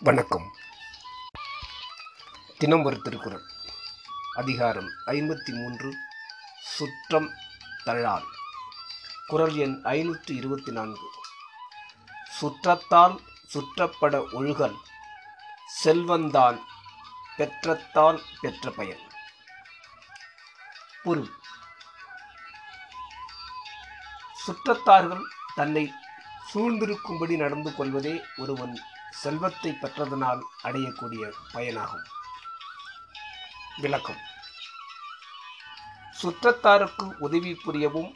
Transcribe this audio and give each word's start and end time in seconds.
வணக்கம். 0.00 0.52
தினம் 2.58 2.84
ஒரு 2.84 3.00
திருக்குறள். 3.00 3.42
அதிகாரம் 4.36 4.88
ஐம்பத்தி 5.06 5.52
மூன்று 5.52 5.96
சுற்றம் 6.62 7.30
தழால். 7.84 8.24
குறள் 9.26 9.54
எண் 9.54 9.80
ஐநூற்றி 9.84 10.30
இருபத்தி 10.30 10.72
நான்கு. 10.72 11.10
சுற்றத்தால் 12.40 13.20
சுற்றப்பட 13.54 14.32
ஒழுகல் 14.32 14.76
செல்வந்தான் 15.84 16.60
பெற்றத்தால் 17.36 18.22
பெற்ற 18.40 18.70
பயன். 18.70 19.10
பொருள் 21.02 21.30
சுற்றத்தார்கள் 24.46 25.22
தன்னை 25.54 25.92
சூழ்ந்திருக்கும்படி 26.50 27.36
நடந்து 27.36 27.74
கொள்வதே 27.74 28.14
ஒருவன் 28.36 28.74
செல்வத்தை 29.10 29.70
பெற்றதனால் 29.80 30.42
அடையக்கூடிய 30.62 31.32
பயனாகும். 31.54 32.06
விளக்கம். 33.76 34.20
சுற்றத்தாருக்கு 36.20 37.06
உதவி 37.18 37.60
புரியவும் 37.64 38.12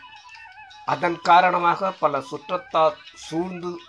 அதன் 0.87 1.21
காரணமாக 1.21 1.91
பல 1.91 2.23
சுற்றத்தார் 2.31 2.97
சூழ்ந்து 3.15 3.81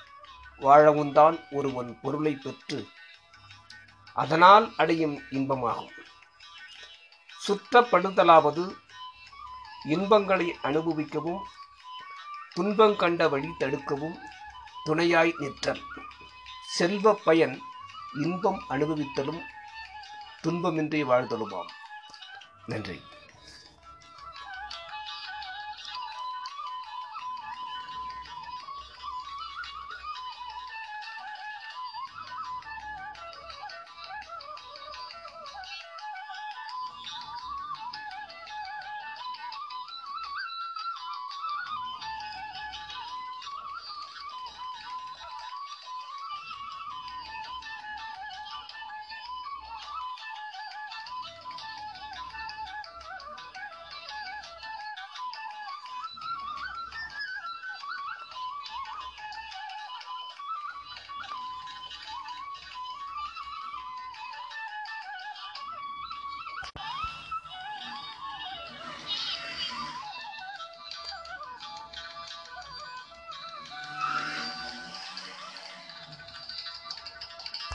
வாழவும் 0.60 1.14
தான் 1.14 1.38
ஒருவன் 1.52 2.00
பொருளை 2.02 2.34
பெற்று 2.36 2.88
அதனால் 4.14 4.74
அடையும் 4.78 5.24
இன்பமாகும். 5.30 5.94
சுற்றப்படுதலாவது 7.48 8.66
இன்பங்களை 9.86 10.56
அனுபவிக்கவும் 10.64 11.42
துன்பம் 12.54 12.96
கண்ட 12.96 13.28
வழி 13.28 13.48
தடுக்கவும் 13.48 14.18
துணையாய் 14.84 15.34
நிற்றல் 15.38 15.82
செல்வ 16.68 17.14
பயன் 17.24 17.62
இன்பம் 18.24 18.64
அனுபவித்தலும் 18.70 19.42
துன்பமின்றி 20.44 21.04
வாழ்தலுமாம். 21.04 21.70
நன்றி. 22.66 23.02